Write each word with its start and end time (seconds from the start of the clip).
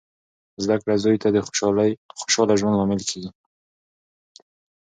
زده 0.63 0.75
کړه 0.81 0.95
زوی 1.03 1.17
ته 1.23 1.27
د 1.31 1.37
خوشخاله 2.27 2.53
ژوند 2.59 2.77
لامل 2.79 3.01
کیږي. 3.09 3.31